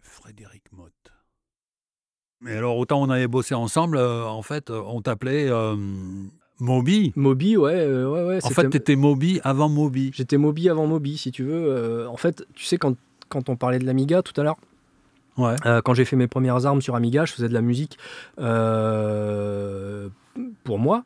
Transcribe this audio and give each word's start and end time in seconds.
Frédéric 0.00 0.62
Motte. 0.72 0.92
Mais 2.40 2.56
alors, 2.56 2.76
autant 2.76 3.00
on 3.00 3.08
avait 3.10 3.28
bossé 3.28 3.54
ensemble, 3.54 3.96
euh, 3.96 4.24
en 4.26 4.42
fait, 4.42 4.70
euh, 4.70 4.82
on 4.86 5.00
t'appelait 5.00 5.48
euh, 5.48 5.76
Moby. 6.58 7.12
Moby, 7.14 7.56
ouais, 7.56 7.74
euh, 7.76 8.08
ouais, 8.10 8.24
ouais. 8.24 8.44
En 8.44 8.50
fait, 8.50 8.68
t'étais 8.68 8.96
Moby 8.96 9.40
avant 9.44 9.68
Moby. 9.68 10.10
J'étais 10.14 10.36
Moby 10.38 10.68
avant 10.68 10.86
Moby, 10.86 11.16
si 11.18 11.30
tu 11.30 11.44
veux. 11.44 12.08
En 12.08 12.16
fait, 12.16 12.44
tu 12.54 12.64
sais, 12.64 12.78
quand, 12.78 12.96
quand 13.28 13.48
on 13.48 13.56
parlait 13.56 13.78
de 13.78 13.84
l'Amiga 13.86 14.22
tout 14.22 14.38
à 14.40 14.44
l'heure, 14.44 14.58
Ouais. 15.38 15.56
quand 15.84 15.94
j'ai 15.94 16.04
fait 16.04 16.16
mes 16.16 16.26
premières 16.26 16.66
armes 16.66 16.82
sur 16.82 16.94
Amiga, 16.94 17.24
je 17.24 17.32
faisais 17.32 17.48
de 17.48 17.54
la 17.54 17.62
musique 17.62 17.96
pour 20.64 20.78
moi, 20.78 21.04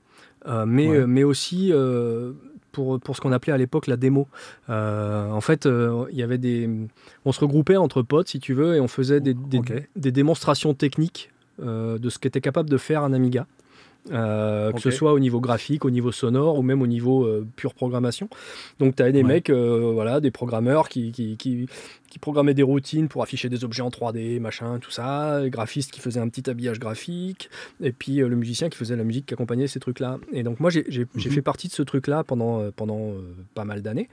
mais, 0.66 0.88
Ouais. 0.88 1.06
mais 1.06 1.22
aussi 1.22 1.70
pour, 2.76 3.00
pour 3.00 3.16
ce 3.16 3.22
qu'on 3.22 3.32
appelait 3.32 3.54
à 3.54 3.56
l'époque 3.56 3.86
la 3.86 3.96
démo. 3.96 4.28
Euh, 4.68 5.30
en 5.30 5.40
fait, 5.40 5.64
euh, 5.64 6.04
il 6.12 6.18
y 6.18 6.22
avait 6.22 6.36
des, 6.36 6.68
on 7.24 7.32
se 7.32 7.40
regroupait 7.40 7.78
entre 7.78 8.02
potes, 8.02 8.28
si 8.28 8.38
tu 8.38 8.52
veux, 8.52 8.74
et 8.76 8.80
on 8.80 8.88
faisait 8.88 9.20
des, 9.22 9.32
des- 9.32 10.12
démonstrations 10.12 10.74
techniques 10.74 11.30
euh, 11.62 11.96
de 11.98 12.10
ce 12.10 12.18
qu'était 12.18 12.42
capable 12.42 12.68
de 12.68 12.76
faire 12.76 13.02
un 13.02 13.14
Amiga. 13.14 13.46
Euh, 14.12 14.70
que 14.72 14.80
ce 14.80 14.90
soit 14.90 15.12
au 15.12 15.18
niveau 15.18 15.40
graphique, 15.40 15.84
au 15.84 15.90
niveau 15.90 16.12
sonore 16.12 16.58
ou 16.58 16.62
même 16.62 16.80
au 16.80 16.86
niveau 16.86 17.24
euh, 17.24 17.46
pure 17.56 17.74
programmation. 17.74 18.28
Donc 18.78 18.94
tu 18.96 19.02
avais 19.02 19.12
des 19.12 19.22
Ouais. 19.22 19.28
mecs, 19.34 19.50
euh, 19.50 19.90
voilà, 19.92 20.20
des 20.20 20.30
programmeurs 20.30 20.88
qui, 20.88 21.10
qui, 21.10 21.36
qui, 21.36 21.66
qui 22.08 22.18
programmaient 22.20 22.54
des 22.54 22.62
routines 22.62 23.08
pour 23.08 23.22
afficher 23.22 23.48
des 23.48 23.64
objets 23.64 23.82
en 23.82 23.88
3D, 23.90 24.38
machin, 24.38 24.78
tout 24.80 24.90
ça, 24.92 25.40
les 25.40 25.50
graphistes 25.50 25.90
qui 25.90 26.00
faisaient 26.00 26.20
un 26.20 26.28
petit 26.28 26.48
habillage 26.48 26.78
graphique, 26.78 27.50
et 27.82 27.90
puis 27.92 28.16
le 28.18 28.36
musicien 28.36 28.68
qui 28.68 28.76
faisait 28.78 28.94
la 28.96 29.02
musique 29.04 29.26
qui 29.26 29.34
accompagnait 29.34 29.66
ces 29.66 29.80
trucs-là. 29.80 30.18
Et 30.32 30.42
donc 30.44 30.60
moi 30.60 30.70
j'ai 30.70 30.84
Mhm. 31.14 31.20
fait 31.20 31.42
partie 31.42 31.66
de 31.68 31.72
ce 31.72 31.82
truc-là 31.82 32.22
pendant, 32.22 32.70
pendant 32.70 33.12
pas 33.54 33.64
mal 33.64 33.82
d'années. 33.82 34.08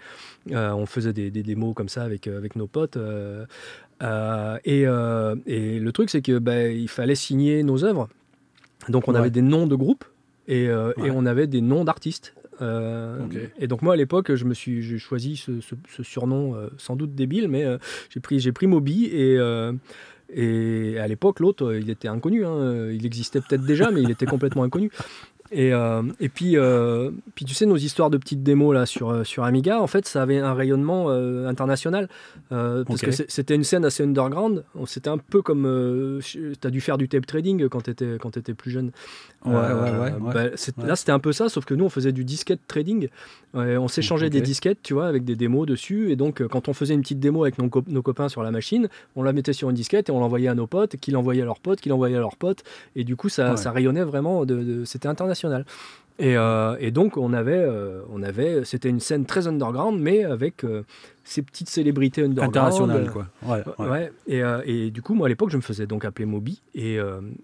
On 0.51 0.85
faisait 0.87 1.13
des, 1.13 1.29
des 1.29 1.43
démos 1.43 1.75
comme 1.75 1.89
ça 1.89 2.01
avec, 2.03 2.25
avec 2.27 2.55
nos 2.55 2.65
potes. 2.67 2.97
et, 4.01 4.81
et 4.81 5.79
le 5.79 5.91
truc 5.91 6.09
c'est 6.09 6.21
que 6.21 6.39
bah, 6.39 6.67
il 6.67 6.87
fallait 6.87 7.15
signer 7.15 7.63
nos 7.63 7.83
œuvres. 7.83 8.09
Donc 8.89 9.07
on 9.07 9.13
Ouais. 9.13 9.19
avait 9.19 9.29
des 9.29 9.41
noms 9.41 9.67
de 9.67 9.75
groupes 9.75 10.05
et, 10.47 10.67
euh, 10.67 10.91
Ouais. 10.97 11.07
et 11.07 11.11
on 11.11 11.25
avait 11.25 11.47
des 11.47 11.61
noms 11.61 11.83
d'artistes. 11.83 12.33
Euh. 12.61 13.17
Et 13.59 13.67
donc 13.67 13.81
moi 13.81 13.93
à 13.93 13.97
l'époque, 13.97 14.33
je 14.35 14.45
me 14.45 14.53
suis, 14.53 14.81
j'ai 14.83 14.97
choisi 14.99 15.35
ce, 15.37 15.59
ce- 15.61 15.75
ce 15.89 16.03
surnom 16.03 16.55
euh, 16.55 16.67
sans 16.77 16.95
doute 16.95 17.15
débile, 17.15 17.47
mais 17.47 17.65
j'ai 18.09 18.19
pris, 18.19 18.39
j'ai 18.39 18.51
pris 18.51 18.67
Moby 18.67 19.05
et 19.05 19.37
et 20.35 20.97
à 20.99 21.07
l'époque 21.07 21.39
l'autre, 21.41 21.75
il 21.75 21.89
était 21.91 22.07
inconnu. 22.07 22.45
hein. 22.45 22.89
Il 22.91 23.05
existait 23.05 23.39
peut-être 23.41 23.65
déjà, 23.65 23.91
mais 23.91 24.01
il 24.01 24.09
était 24.09 24.25
complètement 24.25 24.63
inconnu. 24.63 24.89
Et, 25.53 25.71
euh, 25.73 26.01
et 26.19 26.29
puis, 26.29 26.57
euh, 26.57 27.11
puis 27.35 27.45
tu 27.45 27.53
sais, 27.53 27.65
nos 27.65 27.77
histoires 27.77 28.09
de 28.09 28.17
petites 28.17 28.43
démos 28.43 28.73
là 28.73 28.85
sur, 28.85 29.09
euh, 29.11 29.23
sur 29.23 29.43
Amiga, 29.43 29.79
en 29.81 29.87
fait, 29.87 30.07
ça 30.07 30.21
avait 30.23 30.39
un 30.39 30.53
rayonnement 30.53 31.09
international. 31.47 32.09
Parce 32.49 33.01
que 33.05 33.11
c'était 33.27 33.55
une 33.55 33.63
scène 33.63 33.85
assez 33.85 34.03
underground. 34.03 34.63
C'était 34.85 35.09
un 35.09 35.17
peu 35.17 35.41
comme. 35.41 36.19
tu 36.23 36.53
as 36.63 36.69
dû 36.69 36.81
faire 36.81 36.97
du 36.97 37.07
tape 37.07 37.25
trading 37.25 37.67
quand 37.69 37.81
tu 37.81 37.91
étais, 37.91 38.17
quand 38.19 38.35
étais 38.37 38.53
plus 38.53 38.71
jeune. 38.71 38.91
Ouais, 39.45 39.53
ouais, 39.53 39.91
bah, 40.33 40.43
Ouais. 40.77 40.87
Là, 40.87 40.95
c'était 40.95 41.11
un 41.11 41.19
peu 41.19 41.31
ça, 41.33 41.49
sauf 41.49 41.65
que 41.65 41.73
nous, 41.73 41.85
on 41.85 41.89
faisait 41.89 42.11
du 42.13 42.23
disquette 42.25 42.61
trading. 42.67 43.09
On 43.53 43.87
s'échangeait 43.87 44.29
des 44.31 44.39
disquettes, 44.45 44.79
tu 44.81 44.93
vois, 44.93 45.07
avec 45.07 45.23
des 45.25 45.35
démos 45.35 45.67
dessus. 45.67 46.11
Et 46.11 46.15
donc, 46.15 46.45
quand 46.47 46.69
on 46.69 46.73
faisait 46.73 46.93
une 46.95 47.01
petite 47.01 47.19
démo 47.19 47.43
avec 47.43 47.59
nos, 47.59 47.69
co- 47.69 47.83
nos 47.87 48.01
copains 48.01 48.29
sur 48.29 48.41
la 48.41 48.51
machine, 48.51 48.87
on 49.15 49.21
la 49.23 49.33
mettait 49.33 49.53
sur 49.53 49.69
une 49.69 49.75
disquette 49.75 50.09
et 50.09 50.11
on 50.11 50.19
l'envoyait 50.19 50.47
à 50.47 50.55
nos 50.55 50.65
potes, 50.67 50.95
qui 50.97 51.11
l'envoyaient 51.11 51.41
à 51.43 51.45
leurs 51.45 51.59
potes, 51.59 51.79
qui 51.81 51.89
l'envoyaient 51.89 52.15
à 52.15 52.19
leurs 52.19 52.35
potes. 52.37 52.63
Et 52.95 53.03
du 53.03 53.15
coup, 53.15 53.29
ça, 53.29 53.51
ça 53.57 53.71
rayonnait 53.71 54.03
vraiment. 54.03 54.45
De, 54.45 54.55
de- 54.63 54.85
c'était 54.85 55.07
international. 55.07 55.42
Et, 56.19 56.37
euh, 56.37 56.75
et 56.79 56.91
donc, 56.91 57.17
on 57.17 57.33
avait, 57.33 57.57
euh, 57.57 58.01
on 58.11 58.21
avait, 58.21 58.65
c'était 58.65 58.89
une 58.89 58.99
scène 58.99 59.25
très 59.25 59.47
underground, 59.47 59.99
mais 59.99 60.23
avec 60.23 60.63
euh, 60.63 60.83
ces 61.23 61.41
petites 61.41 61.69
célébrités 61.69 62.21
underground. 62.21 62.55
International, 62.55 63.09
quoi. 63.11 63.27
Ouais, 63.41 63.63
Ouais, 63.79 63.87
ouais. 63.87 64.11
Et, 64.27 64.41
et 64.65 64.91
du 64.91 65.01
coup, 65.01 65.15
moi 65.15 65.25
à 65.25 65.29
l'époque, 65.29 65.49
je 65.49 65.57
me 65.57 65.61
faisais 65.61 65.87
donc 65.87 66.05
appeler 66.05 66.25
Moby 66.25 66.61
et, 66.75 66.99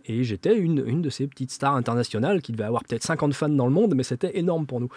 et 0.05 0.23
j'étais 0.23 0.55
une, 0.55 0.83
une 0.85 1.01
de 1.01 1.09
ces 1.09 1.25
petites 1.27 1.51
stars 1.51 1.75
internationales 1.75 2.41
qui 2.41 2.51
devait 2.51 2.65
avoir 2.65 2.83
peut-être 2.83 3.03
50 3.03 3.33
fans 3.33 3.49
dans 3.49 3.65
le 3.65 3.73
monde, 3.73 3.95
mais 3.95 4.03
c'était 4.03 4.37
énorme 4.37 4.67
pour 4.67 4.79
nous. 4.81 4.89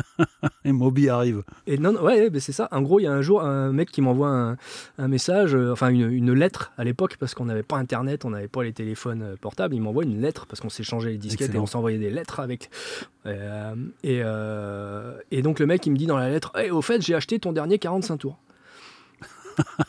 Et 0.64 0.72
Moby 0.72 1.08
arrive. 1.08 1.42
Et 1.66 1.78
non, 1.78 1.94
ouais, 2.02 2.30
c'est 2.38 2.52
ça. 2.52 2.68
En 2.70 2.82
gros, 2.82 3.00
il 3.00 3.04
y 3.04 3.06
a 3.06 3.12
un 3.12 3.22
jour 3.22 3.42
un 3.42 3.72
mec 3.72 3.90
qui 3.90 4.00
m'envoie 4.00 4.28
un, 4.28 4.56
un 4.98 5.08
message, 5.08 5.54
euh, 5.54 5.72
enfin 5.72 5.88
une, 5.88 6.10
une 6.10 6.32
lettre 6.32 6.72
à 6.78 6.84
l'époque, 6.84 7.16
parce 7.18 7.34
qu'on 7.34 7.44
n'avait 7.46 7.62
pas 7.62 7.76
Internet, 7.76 8.24
on 8.24 8.30
n'avait 8.30 8.48
pas 8.48 8.62
les 8.62 8.72
téléphones 8.72 9.22
euh, 9.22 9.36
portables. 9.40 9.74
Il 9.74 9.80
m'envoie 9.82 10.04
une 10.04 10.20
lettre 10.20 10.46
parce 10.46 10.60
qu'on 10.60 10.70
s'échangeait 10.70 11.10
les 11.10 11.18
disquettes 11.18 11.48
Excellent. 11.48 11.60
et 11.60 11.64
on 11.64 11.66
s'envoyait 11.66 11.98
des 11.98 12.10
lettres 12.10 12.40
avec. 12.40 12.70
Euh, 13.26 13.74
et, 14.02 14.20
euh, 14.24 15.16
et 15.30 15.42
donc 15.42 15.58
le 15.58 15.66
mec, 15.66 15.84
il 15.86 15.90
me 15.90 15.96
dit 15.96 16.06
dans 16.06 16.16
la 16.16 16.28
lettre, 16.30 16.52
Eh, 16.62 16.70
au 16.70 16.82
fait, 16.82 17.02
j'ai 17.02 17.14
acheté 17.14 17.38
ton 17.38 17.52
dernier 17.52 17.78
45 17.78 18.16
tours. 18.18 18.38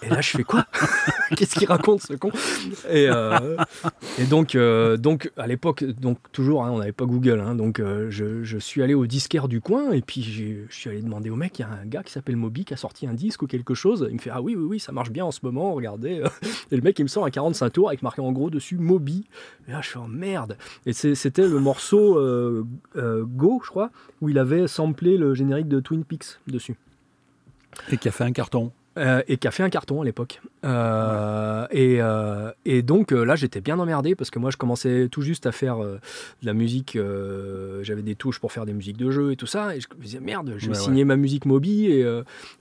Et 0.01 0.09
là, 0.09 0.22
je 0.22 0.29
fais 0.29 0.44
quoi? 0.44 0.66
Qu'est-ce 1.35 1.56
qu'il 1.56 1.68
raconte 1.68 2.01
ce 2.01 2.13
con? 2.13 2.29
Et, 2.90 3.07
euh, 3.09 3.57
et 4.19 4.25
donc, 4.25 4.56
euh, 4.56 4.97
donc, 4.97 5.31
à 5.38 5.47
l'époque, 5.47 5.84
donc 5.84 6.18
toujours, 6.31 6.63
hein, 6.63 6.72
on 6.72 6.79
n'avait 6.79 6.91
pas 6.91 7.06
Google, 7.06 7.40
hein, 7.40 7.56
donc 7.56 7.79
euh, 7.79 8.09
je, 8.09 8.44
je 8.44 8.57
suis 8.57 8.81
allé 8.81 8.94
au 8.94 9.06
disquaire 9.06 9.47
du 9.47 9.62
coin 9.62 9.91
et 9.91 10.02
puis 10.02 10.23
je 10.23 10.73
suis 10.73 10.90
allé 10.90 11.02
demander 11.02 11.29
au 11.29 11.35
mec, 11.35 11.59
il 11.59 11.63
y 11.63 11.66
a 11.66 11.69
un 11.69 11.85
gars 11.85 12.03
qui 12.03 12.12
s'appelle 12.12 12.35
Moby 12.35 12.66
qui 12.66 12.73
a 12.73 12.78
sorti 12.78 13.07
un 13.07 13.13
disque 13.13 13.41
ou 13.41 13.47
quelque 13.47 13.73
chose. 13.73 14.07
Il 14.09 14.16
me 14.16 14.19
fait 14.19 14.29
ah 14.31 14.41
oui 14.41 14.56
oui 14.56 14.63
oui, 14.63 14.79
ça 14.79 14.91
marche 14.91 15.12
bien 15.12 15.25
en 15.25 15.31
ce 15.31 15.40
moment, 15.44 15.73
regardez. 15.73 16.23
Et 16.72 16.75
le 16.75 16.81
mec 16.81 17.00
il 17.00 17.03
me 17.03 17.07
sort 17.07 17.25
un 17.25 17.31
45 17.31 17.69
tours 17.69 17.88
avec 17.90 18.03
marqué 18.03 18.22
en 18.22 18.31
gros 18.31 18.50
dessus 18.50 18.78
Moby. 18.78 19.28
Et 19.68 19.72
là 19.72 19.81
je 19.81 19.90
fais 19.90 20.00
oh 20.00 20.07
merde. 20.07 20.57
Et 20.85 20.94
c'était 20.94 21.47
le 21.47 21.59
morceau 21.59 22.13
Go, 22.96 23.62
je 23.63 23.69
crois, 23.69 23.91
où 24.22 24.29
il 24.29 24.38
avait 24.38 24.68
samplé 24.68 25.18
le 25.18 25.34
générique 25.34 25.68
de 25.68 25.79
Twin 25.79 26.03
Peaks 26.03 26.40
dessus. 26.47 26.75
Et 27.91 27.97
qui 27.97 28.07
a 28.07 28.12
fait 28.12 28.23
un 28.23 28.31
carton. 28.31 28.72
Euh, 28.96 29.24
et 29.28 29.38
qui 29.38 29.48
a 29.48 29.52
fait 29.52 29.64
un 29.64 29.72
carton 29.72 30.02
à 30.04 30.06
l'époque. 30.06 30.40
Euh, 30.64 31.66
et, 31.72 31.98
euh, 32.00 32.52
et 32.66 32.84
donc 32.84 33.09
là, 33.12 33.36
j'étais 33.36 33.59
bien 33.59 33.80
emmerdé 33.80 34.14
parce 34.14 34.30
que 34.30 34.38
moi, 34.38 34.52
je 34.52 34.58
commençais 34.58 35.08
tout 35.09 35.22
juste 35.24 35.48
à 35.48 35.52
faire 35.52 35.80
de 35.80 36.00
la 36.44 36.54
musique. 36.54 36.96
J'avais 37.82 38.03
des 38.03 38.14
touches 38.16 38.40
pour 38.40 38.52
faire 38.52 38.66
des 38.68 38.74
musiques 38.74 38.98
de 38.98 39.09
jeu 39.09 39.32
et 39.32 39.36
tout 39.36 39.48
ça. 39.48 39.76
Et 39.76 39.82
je 39.82 39.88
me 39.98 40.03
disais, 40.03 40.20
merde, 40.20 40.53
je 40.58 40.66
vais 40.68 40.74
Ouais, 40.74 40.78
ouais. 40.78 40.84
signer 40.84 41.06
ma 41.06 41.16
musique 41.16 41.46
Moby. 41.46 41.88
Et, 41.88 42.00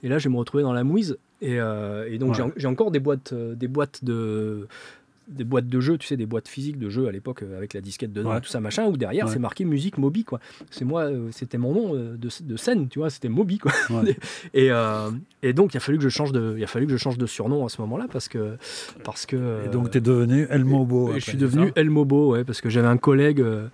et 0.02 0.08
là, 0.08 0.18
je 0.18 0.28
vais 0.28 0.32
me 0.32 0.38
retrouver 0.38 0.62
dans 0.62 0.72
la 0.72 0.84
mouise. 0.84 1.18
Et, 1.42 1.56
et 1.56 2.18
donc, 2.18 2.30
Ouais. 2.30 2.34
j'ai 2.36 2.42
en- 2.44 2.52
j'ai 2.56 2.66
encore 2.68 2.90
des 2.92 3.00
boîtes, 3.00 3.34
des 3.34 3.68
boîtes 3.68 4.02
de 4.04 4.68
des 5.32 5.44
boîtes 5.44 5.68
de 5.68 5.80
jeux, 5.80 5.98
tu 5.98 6.06
sais, 6.06 6.16
des 6.16 6.26
boîtes 6.26 6.48
physiques 6.48 6.78
de 6.78 6.88
jeux 6.88 7.06
à 7.08 7.12
l'époque 7.12 7.42
euh, 7.42 7.56
avec 7.56 7.74
la 7.74 7.80
disquette 7.80 8.12
dedans 8.12 8.30
Ouais. 8.30 8.38
et 8.38 8.40
tout 8.40 8.48
ça 8.48 8.60
machin, 8.60 8.86
où 8.86 8.96
derrière 8.96 9.26
Ouais. 9.26 9.32
c'est 9.32 9.38
marqué 9.38 9.64
musique 9.64 9.98
Moby 9.98 10.24
quoi. 10.24 10.38
C'est 10.70 10.84
moi, 10.84 11.02
euh, 11.02 11.28
c'était 11.32 11.58
mon 11.58 11.72
nom 11.74 11.94
euh, 11.94 12.16
de, 12.16 12.28
de 12.42 12.56
scène, 12.56 12.88
tu 12.88 12.98
vois, 12.98 13.10
c'était 13.10 13.28
Moby 13.28 13.58
quoi. 13.58 13.72
Ouais. 13.90 14.16
Et, 14.54 14.70
euh, 14.70 15.10
et 15.42 15.52
donc 15.52 15.74
il 15.74 15.76
a 15.78 15.80
fallu 15.80 15.98
que 15.98 16.04
je 16.04 16.08
change 16.08 16.32
de, 16.32 16.54
il 16.56 16.62
a 16.64 16.66
fallu 16.66 16.86
que 16.86 16.92
je 16.92 16.96
change 16.98 17.18
de 17.18 17.26
surnom 17.26 17.64
à 17.66 17.68
ce 17.68 17.80
moment-là 17.80 18.06
parce 18.12 18.28
que 18.28 18.56
parce 19.04 19.26
que 19.26 19.64
Et 19.66 19.68
donc, 19.68 19.90
tu 19.90 19.98
es 19.98 20.00
devenu 20.00 20.46
El 20.50 20.64
Mobo. 20.64 21.06
et 21.06 21.08
après, 21.10 21.20
je 21.20 21.24
suis 21.30 21.38
devenu 21.38 21.72
El 21.74 21.90
Mobo, 21.90 22.32
ouais, 22.32 22.44
parce 22.44 22.60
que 22.60 22.68
j'avais 22.70 22.88
un 22.88 22.96
collègue 22.96 23.40
euh, 23.40 23.66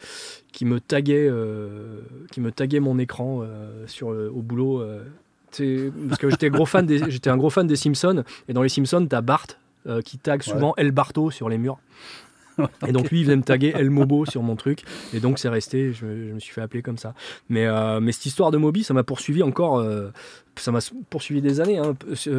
qui 0.52 0.64
me 0.64 0.80
taguait, 0.80 1.28
euh, 1.30 2.00
qui 2.32 2.40
me 2.40 2.50
taguait 2.52 2.80
mon 2.80 2.98
écran 2.98 3.42
sur 3.86 4.08
au 4.08 4.42
boulot. 4.42 4.82
parce 5.50 6.18
que 6.20 6.30
j'étais 6.30 6.50
gros 6.50 6.66
fan 6.66 6.86
des, 6.86 7.10
j'étais 7.10 7.30
un 7.30 7.36
gros 7.36 7.50
fan 7.50 7.66
des 7.66 7.76
Simpsons, 7.76 8.22
et 8.48 8.52
dans 8.52 8.62
les 8.62 8.68
Simpsons, 8.68 9.06
t'as 9.08 9.20
Bart 9.20 9.46
euh, 9.86 10.00
qui 10.02 10.18
tag 10.18 10.42
souvent 10.42 10.74
El 10.76 10.90
Barto 10.92 11.30
sur 11.30 11.48
les 11.48 11.58
murs. 11.58 11.78
Et 12.88 12.90
donc 12.90 13.10
lui, 13.12 13.20
il 13.20 13.24
venait 13.24 13.36
me 13.36 13.42
taguer 13.44 13.72
El 13.76 13.88
Mobo 13.88 14.26
sur 14.26 14.42
mon 14.42 14.56
truc. 14.56 14.82
Et 15.14 15.20
donc 15.20 15.38
c'est 15.38 15.48
resté, 15.48 15.92
je, 15.92 16.04
me- 16.04 16.28
je 16.28 16.32
me 16.32 16.40
suis 16.40 16.52
fait 16.52 16.60
appeler 16.60 16.82
comme 16.82 16.98
ça. 16.98 17.14
Mais, 17.48 17.66
euh, 17.66 18.00
mais 18.00 18.10
cette 18.10 18.26
histoire 18.26 18.50
de 18.50 18.58
Moby, 18.58 18.82
ça 18.82 18.92
m'a 18.94 19.04
poursuivi 19.04 19.44
encore, 19.44 19.78
euh, 19.78 20.08
ça 20.56 20.72
m'a 20.72 20.80
poursuivi 21.08 21.40
des 21.40 21.60
années. 21.60 21.78
hein. 21.78 21.94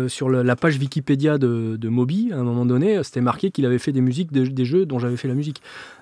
Sur- 0.09 0.27
le- 0.27 0.43
la 0.43 0.57
page 0.57 0.77
Wikipédia 0.77 1.37
de, 1.37 1.77
de 1.77 1.87
Moby, 1.89 2.31
à 2.33 2.37
un 2.37 2.43
moment 2.43 2.65
donné, 2.65 3.01
c'était 3.03 3.21
marqué 3.21 3.49
qu'il 3.49 3.65
avait 3.65 3.79
fait 3.79 3.93
des 3.93 4.01
musiques 4.01 4.33
de- 4.33 4.43
des 4.45 4.65
jeux 4.65 4.85
dont 4.85 4.99
j'avais 4.99 5.15
fait 5.15 5.29
la 5.29 5.35
musique. 5.35 5.61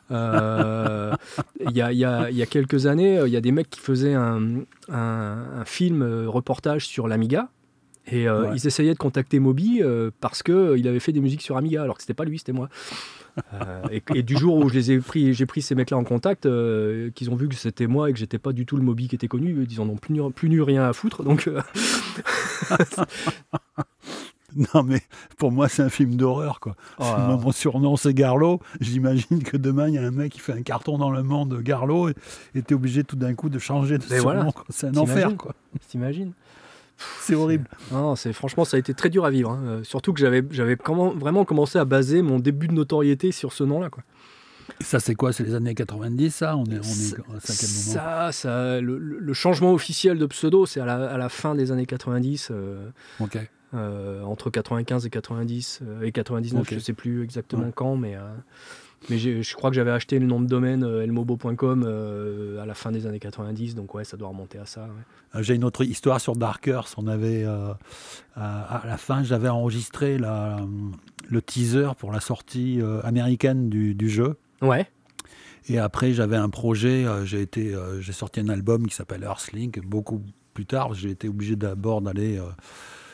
Euh, 0.10 1.14
Il 1.70 1.76
y, 1.78 1.82
a, 1.82 1.92
il 1.92 1.98
y 2.00 2.06
a- 2.06 2.32
il 2.32 2.38
y 2.38 2.42
a 2.42 2.46
quelques 2.48 2.88
années, 2.88 3.22
il 3.26 3.32
y 3.32 3.36
a 3.38 3.42
des 3.42 3.52
mecs 3.52 3.70
qui 3.70 3.80
faisaient 3.80 4.14
un, 4.16 4.42
un- 4.90 5.44
un 5.60 5.66
film 5.66 6.02
reportage 6.28 6.88
sur 6.88 7.08
l'Amiga. 7.08 7.50
Et 8.10 8.28
euh, 8.28 8.44
Ouais. 8.50 8.56
ils 8.56 8.66
essayaient 8.68 8.94
de 8.94 8.98
contacter 8.98 9.40
Moby 9.40 9.82
euh, 9.82 10.12
parce 10.22 10.42
qu'il 10.44 10.88
avait 10.88 11.00
fait 11.00 11.12
des 11.12 11.20
musiques 11.20 11.42
sur 11.42 11.58
Amiga, 11.58 11.84
alors 11.84 11.96
que 11.98 12.02
c'était 12.04 12.14
pas 12.14 12.24
lui, 12.26 12.38
c'était 12.38 12.54
moi. 12.54 12.70
Euh, 13.54 13.84
et, 13.92 14.02
et 14.16 14.24
du 14.24 14.36
jour 14.36 14.56
où 14.58 14.70
je 14.70 14.74
les 14.74 14.92
ai 14.94 14.98
pris, 15.00 15.34
j'ai 15.34 15.46
pris 15.46 15.62
ces 15.62 15.76
mecs-là 15.76 15.98
en 15.98 16.04
contact, 16.04 16.46
euh, 16.48 17.12
qu'ils 17.12 17.30
ont 17.30 17.36
vu 17.36 17.48
que 17.48 17.54
c'était 17.56 17.86
moi 17.86 18.10
et 18.10 18.14
que 18.14 18.18
j'étais 18.20 18.40
pas 18.40 18.52
du 18.54 18.66
tout 18.66 18.78
le 18.78 18.82
Moby 18.84 19.08
qui 19.08 19.16
était 19.16 19.28
connu, 19.28 19.68
ils 19.70 19.80
en 19.82 19.88
ont 19.90 19.96
plus, 19.98 20.16
plus 20.34 20.50
nu 20.50 20.62
rien 20.62 20.84
à 20.84 20.94
foutre. 20.94 21.24
Donc, 21.24 21.48
euh, 21.48 21.62
Non, 24.74 24.82
mais 24.82 25.02
pour 25.38 25.52
moi, 25.52 25.68
c'est 25.70 25.84
un 25.84 25.90
film 25.90 26.16
d'horreur, 26.16 26.60
quoi. 26.60 26.76
oh, 27.00 27.04
Moi, 27.04 27.38
mon 27.38 27.52
surnom, 27.52 27.96
c'est 27.96 28.14
Garlo. 28.14 28.60
J'imagine 28.80 29.44
que 29.44 29.56
demain, 29.58 29.88
il 29.90 29.96
y 29.96 29.98
a 30.00 30.04
un 30.04 30.10
mec 30.12 30.32
qui 30.32 30.40
fait 30.40 30.54
un 30.54 30.64
carton 30.64 30.98
dans 30.98 31.12
le 31.12 31.22
monde, 31.22 31.62
Garlo, 31.62 32.10
et 32.10 32.14
tu 32.56 32.60
es 32.70 32.74
obligé 32.74 33.04
tout 33.04 33.18
d'un 33.18 33.36
coup 33.36 33.50
de 33.50 33.60
changer 33.60 33.98
de 34.00 34.04
Mais 34.10 34.20
surnom. 34.20 34.40
voilà. 34.44 34.52
C'est 34.70 34.88
un 34.88 34.96
enfer, 34.98 35.36
quoi. 35.38 35.54
t'imagines 35.90 36.32
C'est 37.22 37.36
horrible. 37.36 37.68
Non, 37.92 38.16
c'est 38.16 38.34
franchement 38.34 38.66
ça 38.66 38.78
a 38.78 38.80
été 38.80 38.94
très 38.94 39.10
dur 39.10 39.26
à 39.26 39.30
vivre. 39.30 39.52
hein. 39.52 39.62
Euh, 39.66 39.84
surtout 39.84 40.14
que 40.14 40.20
j'avais 40.20 40.44
j'avais 40.52 40.76
comment- 40.76 41.10
vraiment 41.12 41.46
commencé 41.46 41.78
à 41.80 41.86
baser 41.86 42.22
mon 42.22 42.40
début 42.40 42.68
de 42.68 42.74
notoriété 42.74 43.32
sur 43.32 43.54
ce 43.54 43.64
nom-là. 43.64 43.90
quoi. 43.90 44.04
Ça, 44.82 45.00
c'est 45.00 45.16
quoi? 45.16 45.32
C'est 45.32 45.44
les 45.44 45.56
années 45.56 45.74
90, 45.76 46.30
ça? 46.36 46.58
On 46.58 46.66
est, 46.66 46.78
on 46.78 46.82
est 46.82 46.84
Ça- 46.84 47.16
à 47.18 47.56
quel 47.58 47.70
moment 47.70 47.94
Ça, 47.94 48.30
ça, 48.32 48.82
le, 48.82 48.98
le- 48.98 49.20
le 49.20 49.34
changement 49.34 49.74
officiel 49.74 50.18
de 50.20 50.26
pseudo, 50.26 50.66
c'est 50.66 50.82
à 50.82 50.86
la, 50.86 51.08
à 51.10 51.18
la 51.18 51.30
fin 51.30 51.56
des 51.56 51.72
années 51.72 51.86
90, 51.86 52.50
euh, 52.52 52.90
Ok. 53.22 53.38
Euh, 53.74 54.22
entre 54.24 54.50
95 54.50 55.06
et 55.06 55.10
90 55.10 55.80
euh, 55.84 56.02
et 56.04 56.12
99, 56.12 56.62
Ok. 56.62 56.74
je 56.74 56.80
sais 56.80 56.94
plus 56.94 57.24
exactement 57.24 57.66
Ouais. 57.66 57.72
quand, 57.76 57.96
mais, 57.98 58.16
euh, 58.16 58.22
mais 59.10 59.18
je 59.18 59.56
crois 59.56 59.70
que 59.70 59.76
j'avais 59.76 59.92
acheté 59.92 60.18
le 60.20 60.26
nom 60.26 60.40
de 60.40 60.48
domaine 60.48 60.84
elmobo.com 60.84 61.84
à 62.62 62.66
la 62.66 62.74
fin 62.74 62.92
des 62.92 63.06
années 63.08 63.20
90, 63.20 63.76
donc 63.76 63.94
ouais, 63.96 64.04
ça 64.04 64.18
doit 64.18 64.30
remonter 64.30 64.58
à 64.58 64.66
ça. 64.66 64.84
ouais. 65.36 65.44
J'ai 65.44 65.56
une 65.56 65.64
autre 65.64 65.84
histoire 65.84 66.20
sur 66.22 66.36
Darkers. 66.36 66.88
On 66.98 67.08
avait, 67.08 67.44
à, 67.44 68.82
la 68.86 68.98
fin, 68.98 69.24
j'avais 69.24 69.50
enregistré 69.50 70.18
la- 70.18 70.58
le 71.30 71.42
teaser 71.42 71.90
pour 72.00 72.12
la 72.12 72.20
sortie 72.20 72.80
américaine 73.04 73.70
du, 73.70 73.94
du 73.94 74.10
jeu. 74.10 74.38
Ouais, 74.62 74.88
Et 75.70 75.78
après, 75.78 76.14
j'avais 76.14 76.38
un 76.38 76.50
projet. 76.50 77.06
euh, 77.06 77.26
j'ai 77.26 77.42
été, 77.42 77.76
euh, 77.76 78.00
j'ai 78.02 78.14
sorti 78.14 78.40
un 78.40 78.50
album 78.50 78.88
qui 78.88 78.96
s'appelle 78.96 79.24
Earthlink. 79.24 79.86
Beaucoup 79.86 80.24
plus 80.54 80.66
tard, 80.66 80.94
j'ai 80.96 81.12
été 81.12 81.28
obligé 81.30 81.56
d'abord 81.56 82.02
d'aller 82.02 82.38
euh, 82.40 82.44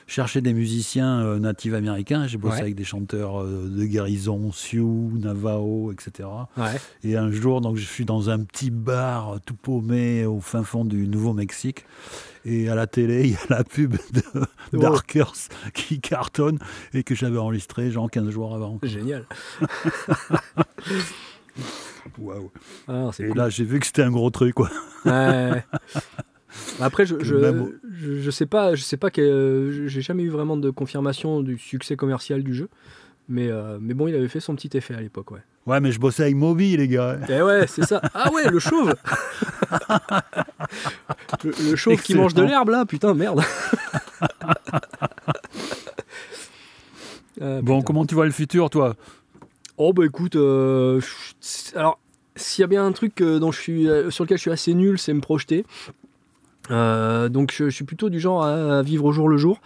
chercher 0.08 0.42
des 0.42 0.54
musiciens 0.54 1.22
euh, 1.22 1.40
natifs 1.40 1.74
américains. 1.74 2.28
J'ai 2.28 2.38
bossé 2.38 2.56
Ouais. 2.56 2.62
avec 2.62 2.76
des 2.76 2.84
chanteurs 2.84 3.42
euh, 3.42 3.68
de 3.70 3.84
guérison, 3.86 4.52
Sioux, 4.52 5.12
Navajo, 5.18 5.92
etc. 5.92 6.30
ouais. 6.58 6.80
Et 7.04 7.16
un 7.18 7.32
jour, 7.32 7.62
donc, 7.62 7.78
je 7.78 7.86
suis 7.86 8.06
dans 8.06 8.30
un 8.30 8.40
petit 8.44 8.70
bar 8.72 9.34
euh, 9.36 9.38
tout 9.46 9.56
paumé 9.56 10.26
au 10.26 10.40
fin 10.42 10.64
fond 10.64 10.86
du 10.86 11.08
Nouveau-Mexique. 11.08 11.86
Et 12.46 12.68
à 12.70 12.76
la 12.76 12.88
télé, 12.88 13.22
il 13.28 13.32
y 13.32 13.36
a 13.36 13.40
la 13.58 13.64
pub 13.64 13.94
de 14.14 14.22
Oh. 14.74 14.78
Darkers 14.78 15.34
qui 15.74 16.00
cartonne 16.02 16.58
et 16.94 17.04
que 17.04 17.14
j'avais 17.16 17.38
enregistré 17.38 17.92
genre 17.92 18.10
15 18.10 18.30
jours 18.30 18.56
avant. 18.56 18.80
Génial. 18.84 19.26
Waouh. 22.18 22.52
Ah, 22.88 23.10
Et 23.20 23.28
cool. 23.28 23.38
là, 23.38 23.50
j'ai 23.50 23.64
vu 23.64 23.80
que 23.80 23.86
c'était 23.86 24.02
un 24.04 24.12
gros 24.12 24.30
truc, 24.30 24.56
quoi. 24.56 24.70
Ouais. 25.06 25.64
Après, 26.84 27.06
je, 27.06 27.16
je, 27.22 27.36
même 27.36 27.72
je, 27.92 28.20
je 28.22 28.32
sais 28.32 28.46
pas, 28.46 28.76
je 28.76 28.82
sais 28.84 28.98
pas 28.98 29.10
que 29.12 29.84
j'ai 29.88 30.02
jamais 30.02 30.24
eu 30.24 30.30
vraiment 30.30 30.58
de 30.58 30.70
confirmation 30.70 31.42
du 31.42 31.58
succès 31.58 31.96
commercial 31.96 32.44
du 32.44 32.54
jeu, 32.54 32.70
mais 33.30 33.48
euh, 33.50 33.78
mais 33.82 33.94
bon, 33.94 34.08
il 34.08 34.16
avait 34.16 34.28
fait 34.28 34.40
son 34.40 34.56
petit 34.56 34.76
effet 34.78 34.94
à 34.96 35.02
l'époque, 35.02 35.32
ouais. 35.32 35.42
Ouais, 35.66 35.80
mais 35.80 35.94
je 35.94 36.00
bossais 36.00 36.24
avec 36.24 36.36
Moby, 36.36 36.76
les 36.76 36.90
gars. 36.90 37.18
Et 37.30 37.42
ouais, 37.42 37.68
c'est 37.68 37.86
ça. 37.86 38.02
Ah 38.14 38.30
ouais, 38.34 38.50
le 38.50 38.60
chauve. 38.60 38.94
le, 41.46 41.70
le 41.70 41.76
chauve 41.78 42.02
qui 42.02 42.16
mange 42.16 42.34
de 42.34 42.44
l'herbe 42.44 42.68
là, 42.70 42.86
putain, 42.86 43.14
merde. 43.14 43.42
Ah, 47.42 47.62
Bon, 47.62 47.78
putain. 47.80 47.86
comment 47.86 48.06
tu 48.06 48.16
vois 48.16 48.26
le 48.26 48.32
futur, 48.32 48.70
toi? 48.70 48.96
Oh 49.78 49.92
bah 49.92 50.06
écoute, 50.06 50.36
euh, 50.36 51.02
alors 51.76 52.00
s'il 52.36 52.62
y 52.62 52.64
a 52.64 52.68
bien 52.68 52.86
un 52.86 52.92
truc 52.92 53.22
euh, 53.22 53.40
dont 53.40 53.52
je 53.52 53.60
suis, 53.60 53.90
euh, 53.90 54.12
sur 54.12 54.24
lequel 54.24 54.38
je 54.38 54.42
suis 54.44 54.52
assez 54.52 54.74
nul, 54.76 55.00
c'est 55.00 55.14
me 55.14 55.20
projeter. 55.22 55.66
Euh, 56.72 57.28
donc 57.30 57.52
je, 57.52 57.66
je 57.66 57.70
suis 57.76 57.84
plutôt 57.84 58.10
du 58.10 58.20
genre 58.22 58.44
à, 58.44 58.80
à 58.80 58.82
vivre 58.82 59.06
au 59.06 59.12
jour 59.12 59.28
le 59.28 59.38
jour. 59.38 59.60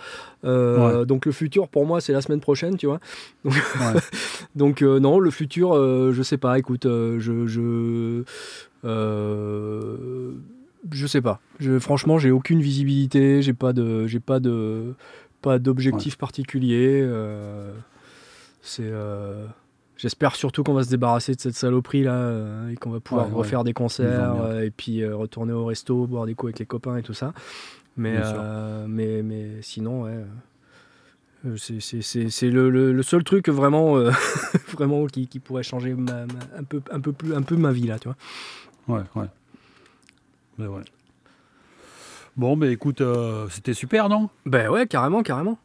Euh, 0.45 1.05
Donc 1.05 1.25
le 1.25 1.31
futur 1.31 1.67
pour 1.67 1.85
moi 1.85 2.01
c'est 2.01 2.13
la 2.13 2.21
semaine 2.21 2.39
prochaine, 2.39 2.75
tu 2.77 2.87
vois. 2.87 2.99
Donc, 3.45 3.53
Ouais. 3.53 3.99
donc, 4.55 4.81
euh, 4.81 4.99
non, 4.99 5.19
le 5.19 5.29
futur, 5.31 5.73
je 5.75 6.21
sais 6.23 6.37
pas. 6.37 6.57
Écoute, 6.57 6.83
je 6.85 7.45
je 7.47 8.23
je 10.91 11.07
sais 11.07 11.21
pas. 11.21 11.39
Je, 11.59 11.79
franchement, 11.79 12.17
j'ai 12.17 12.31
aucune 12.31 12.61
visibilité. 12.61 13.41
J'ai 13.41 13.53
pas 13.53 13.73
de 13.73 14.07
j'ai 14.07 14.19
pas 14.19 14.39
de 14.39 14.93
pas 15.41 15.59
d'objectif 15.59 16.17
particulier. 16.17 17.07
c'est 18.61 18.91
J'espère 19.97 20.35
surtout 20.35 20.63
qu'on 20.63 20.73
va 20.73 20.83
se 20.83 20.89
débarrasser 20.89 21.33
de 21.33 21.41
cette 21.41 21.55
saloperie 21.55 22.03
là 22.03 22.13
euh, 22.13 22.69
et 22.69 22.75
qu'on 22.75 22.91
va 22.91 22.99
pouvoir 22.99 23.25
Ouais, 23.27 23.31
ouais. 23.31 23.37
refaire 23.39 23.63
des 23.63 23.73
concerts 23.73 24.35
euh, 24.41 24.61
et 24.61 24.69
puis 24.69 25.01
euh, 25.01 25.15
retourner 25.15 25.53
au 25.53 25.65
resto, 25.65 26.05
boire 26.05 26.25
des 26.27 26.35
coups 26.35 26.49
avec 26.51 26.59
les 26.59 26.65
copains 26.67 26.97
et 26.97 27.01
tout 27.03 27.13
ça. 27.15 27.33
Mais, 27.97 28.21
mais, 28.87 29.23
mais 29.23 29.47
sinon, 29.63 30.03
ouais. 30.03 30.23
c'est- 31.57 32.49
le, 32.49 32.69
le- 32.69 32.93
le 32.93 33.03
seul 33.03 33.23
truc 33.23 33.49
vraiment, 33.49 33.95
vraiment 34.73 35.05
qui, 35.07 35.27
qui 35.27 35.39
pourrait 35.39 35.63
changer 35.63 35.93
ma- 35.95 36.25
ma- 36.27 36.59
un, 36.59 36.63
peu, 36.63 36.81
un, 36.91 36.99
peu 36.99 37.11
plus, 37.11 37.33
un 37.33 37.41
peu 37.41 37.55
ma 37.55 37.71
vie 37.71 37.87
là, 37.87 37.97
tu 37.97 38.07
vois. 38.07 38.97
Ouais, 38.97 39.03
ouais. 39.15 39.27
Mais 40.59 40.67
ouais. 40.67 40.83
Bon, 42.35 42.55
ben 42.55 42.71
écoute, 42.71 43.01
c'était 43.49 43.73
super, 43.73 44.09
non? 44.09 44.29
Ben 44.45 44.69
ouais, 44.69 44.85
carrément, 44.85 45.23
carrément. 45.23 45.57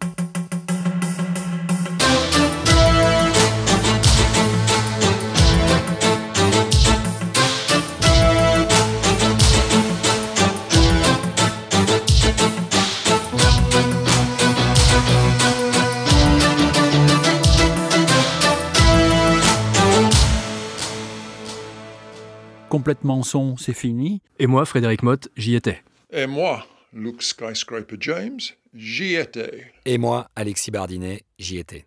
Complètement 22.73 23.23
son, 23.23 23.59
c'est 23.59 23.75
fini. 23.75 24.23
Et 24.39 24.47
moi, 24.47 24.65
Frédéric 24.65 25.03
Motte, 25.03 25.29
j'y 25.37 25.57
étais. 25.57 25.83
Et 26.11 26.27
moi, 26.27 26.65
Luke 26.95 27.23
Skyscraper 27.23 27.97
James, 28.01 28.41
j'y 28.73 29.17
étais. 29.17 29.67
Et 29.85 29.99
moi, 29.99 30.31
Alexis 30.37 30.71
Bardinet, 30.71 31.21
j'y 31.39 31.59
étais. 31.59 31.85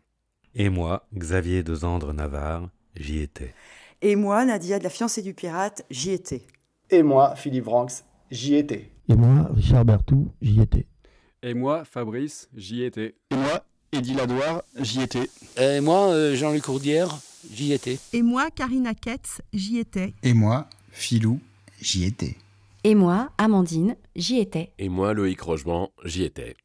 Et 0.54 0.70
moi, 0.70 1.08
Xavier 1.12 1.64
de 1.64 1.74
Zandre 1.74 2.14
Navarre, 2.14 2.70
j'y 2.96 3.22
étais. 3.22 3.56
Et 4.04 4.16
moi, 4.16 4.46
Nadia 4.46 4.78
de 4.78 4.84
la 4.84 4.92
fiancée 4.92 5.24
du 5.24 5.34
pirate, 5.34 5.84
j'y 5.90 6.12
étais. 6.12 6.44
Et 6.92 7.02
moi, 7.02 7.36
Philippe 7.36 7.66
Ranks, 7.66 8.04
j'y 8.30 8.54
étais. 8.54 8.92
Et 9.10 9.16
moi, 9.16 9.50
Richard 9.56 9.86
Bertou, 9.86 10.34
j'y 10.40 10.62
étais. 10.62 10.86
Et 11.42 11.56
moi, 11.56 11.84
Fabrice, 11.84 12.48
j'y 12.56 12.84
étais. 12.84 13.16
Et 13.32 13.36
moi, 13.36 13.66
Eddie 13.92 14.14
Ladoire, 14.14 14.62
j'y 14.80 15.02
étais. 15.02 15.32
Et 15.60 15.82
moi, 15.82 16.10
euh, 16.10 16.36
Jean-Luc 16.36 16.62
Courdière, 16.62 17.18
j'y 17.52 17.74
étais. 17.74 18.00
Et 18.14 18.22
moi, 18.22 18.50
Karina 18.52 18.94
Ketz, 18.94 19.42
j'y 19.54 19.80
étais. 19.80 20.14
Et 20.24 20.34
moi, 20.34 20.68
Philou, 20.92 21.40
j'y 21.82 22.06
étais. 22.06 22.38
Et 22.84 22.96
moi, 22.96 23.32
Amandine, 23.38 23.96
j'y 24.16 24.40
étais. 24.40 24.72
Et 24.78 24.90
moi, 24.90 25.14
Loïc 25.14 25.42
Rochement, 25.42 25.92
j'y 26.04 26.24
étais. 26.24 26.56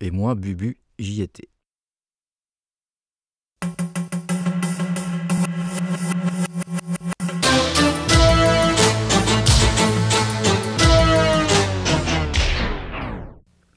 Et 0.00 0.10
moi, 0.10 0.34
Bubu, 0.34 0.76
j'y 0.98 1.22
étais. 1.22 1.48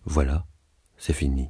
Voilà, 0.05 0.45
c'est 0.97 1.13
fini. 1.13 1.49